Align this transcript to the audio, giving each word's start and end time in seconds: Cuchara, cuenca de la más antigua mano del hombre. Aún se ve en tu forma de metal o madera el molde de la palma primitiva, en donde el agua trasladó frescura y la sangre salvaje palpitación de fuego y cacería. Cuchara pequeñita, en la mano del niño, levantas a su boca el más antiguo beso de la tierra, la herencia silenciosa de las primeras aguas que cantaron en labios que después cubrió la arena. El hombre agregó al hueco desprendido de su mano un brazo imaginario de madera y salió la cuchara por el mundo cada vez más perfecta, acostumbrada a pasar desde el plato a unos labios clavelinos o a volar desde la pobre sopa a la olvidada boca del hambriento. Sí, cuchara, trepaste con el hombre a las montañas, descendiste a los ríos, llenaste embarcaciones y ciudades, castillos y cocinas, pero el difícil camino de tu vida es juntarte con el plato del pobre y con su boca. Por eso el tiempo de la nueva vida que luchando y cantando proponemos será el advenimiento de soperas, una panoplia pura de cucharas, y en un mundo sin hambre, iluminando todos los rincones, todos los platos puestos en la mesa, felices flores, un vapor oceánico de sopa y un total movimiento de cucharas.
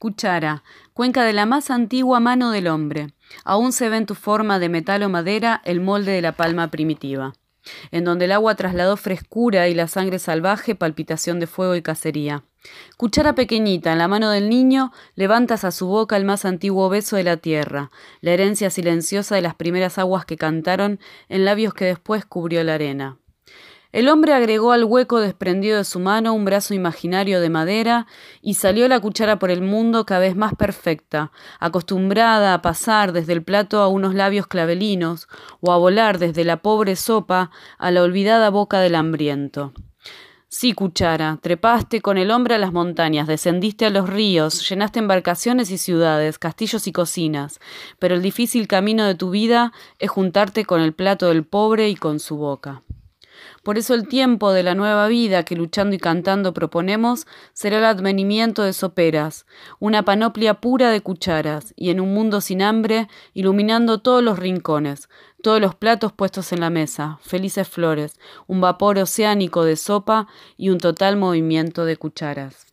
Cuchara, 0.00 0.64
cuenca 0.94 1.24
de 1.24 1.34
la 1.34 1.44
más 1.44 1.70
antigua 1.70 2.20
mano 2.20 2.52
del 2.52 2.68
hombre. 2.68 3.08
Aún 3.44 3.70
se 3.70 3.90
ve 3.90 3.98
en 3.98 4.06
tu 4.06 4.14
forma 4.14 4.58
de 4.58 4.70
metal 4.70 5.02
o 5.02 5.10
madera 5.10 5.60
el 5.62 5.82
molde 5.82 6.12
de 6.12 6.22
la 6.22 6.32
palma 6.32 6.70
primitiva, 6.70 7.34
en 7.90 8.04
donde 8.04 8.24
el 8.24 8.32
agua 8.32 8.54
trasladó 8.54 8.96
frescura 8.96 9.68
y 9.68 9.74
la 9.74 9.88
sangre 9.88 10.18
salvaje 10.18 10.74
palpitación 10.74 11.38
de 11.38 11.46
fuego 11.46 11.74
y 11.74 11.82
cacería. 11.82 12.44
Cuchara 12.96 13.34
pequeñita, 13.34 13.92
en 13.92 13.98
la 13.98 14.08
mano 14.08 14.30
del 14.30 14.48
niño, 14.48 14.90
levantas 15.16 15.64
a 15.64 15.70
su 15.70 15.86
boca 15.86 16.16
el 16.16 16.24
más 16.24 16.46
antiguo 16.46 16.88
beso 16.88 17.16
de 17.16 17.24
la 17.24 17.36
tierra, 17.36 17.90
la 18.22 18.30
herencia 18.30 18.70
silenciosa 18.70 19.34
de 19.34 19.42
las 19.42 19.54
primeras 19.54 19.98
aguas 19.98 20.24
que 20.24 20.38
cantaron 20.38 20.98
en 21.28 21.44
labios 21.44 21.74
que 21.74 21.84
después 21.84 22.24
cubrió 22.24 22.64
la 22.64 22.72
arena. 22.72 23.18
El 23.92 24.08
hombre 24.08 24.32
agregó 24.32 24.70
al 24.70 24.84
hueco 24.84 25.18
desprendido 25.18 25.78
de 25.78 25.84
su 25.84 25.98
mano 25.98 26.32
un 26.32 26.44
brazo 26.44 26.74
imaginario 26.74 27.40
de 27.40 27.50
madera 27.50 28.06
y 28.40 28.54
salió 28.54 28.86
la 28.86 29.00
cuchara 29.00 29.40
por 29.40 29.50
el 29.50 29.62
mundo 29.62 30.06
cada 30.06 30.20
vez 30.20 30.36
más 30.36 30.54
perfecta, 30.54 31.32
acostumbrada 31.58 32.54
a 32.54 32.62
pasar 32.62 33.10
desde 33.10 33.32
el 33.32 33.42
plato 33.42 33.80
a 33.80 33.88
unos 33.88 34.14
labios 34.14 34.46
clavelinos 34.46 35.26
o 35.60 35.72
a 35.72 35.76
volar 35.76 36.18
desde 36.18 36.44
la 36.44 36.58
pobre 36.58 36.94
sopa 36.94 37.50
a 37.78 37.90
la 37.90 38.02
olvidada 38.02 38.50
boca 38.50 38.78
del 38.78 38.94
hambriento. 38.94 39.72
Sí, 40.46 40.72
cuchara, 40.72 41.38
trepaste 41.42 42.00
con 42.00 42.16
el 42.16 42.30
hombre 42.30 42.54
a 42.54 42.58
las 42.58 42.72
montañas, 42.72 43.26
descendiste 43.26 43.86
a 43.86 43.90
los 43.90 44.08
ríos, 44.08 44.68
llenaste 44.68 45.00
embarcaciones 45.00 45.70
y 45.72 45.78
ciudades, 45.78 46.38
castillos 46.38 46.86
y 46.86 46.92
cocinas, 46.92 47.58
pero 47.98 48.14
el 48.14 48.22
difícil 48.22 48.68
camino 48.68 49.04
de 49.04 49.16
tu 49.16 49.30
vida 49.30 49.72
es 49.98 50.10
juntarte 50.10 50.64
con 50.64 50.80
el 50.80 50.92
plato 50.92 51.28
del 51.28 51.44
pobre 51.44 51.88
y 51.88 51.96
con 51.96 52.20
su 52.20 52.36
boca. 52.36 52.82
Por 53.62 53.78
eso 53.78 53.94
el 53.94 54.08
tiempo 54.08 54.52
de 54.52 54.62
la 54.62 54.74
nueva 54.74 55.08
vida 55.08 55.44
que 55.44 55.56
luchando 55.56 55.94
y 55.94 55.98
cantando 55.98 56.54
proponemos 56.54 57.26
será 57.52 57.78
el 57.78 57.84
advenimiento 57.84 58.62
de 58.62 58.72
soperas, 58.72 59.46
una 59.78 60.04
panoplia 60.04 60.54
pura 60.54 60.90
de 60.90 61.00
cucharas, 61.00 61.74
y 61.76 61.90
en 61.90 62.00
un 62.00 62.14
mundo 62.14 62.40
sin 62.40 62.62
hambre, 62.62 63.08
iluminando 63.34 63.98
todos 63.98 64.22
los 64.22 64.38
rincones, 64.38 65.08
todos 65.42 65.60
los 65.60 65.74
platos 65.74 66.12
puestos 66.12 66.52
en 66.52 66.60
la 66.60 66.70
mesa, 66.70 67.18
felices 67.22 67.68
flores, 67.68 68.18
un 68.46 68.60
vapor 68.60 68.98
oceánico 68.98 69.64
de 69.64 69.76
sopa 69.76 70.26
y 70.56 70.70
un 70.70 70.78
total 70.78 71.16
movimiento 71.16 71.84
de 71.84 71.96
cucharas. 71.96 72.69